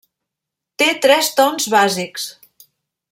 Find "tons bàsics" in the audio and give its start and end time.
1.41-2.27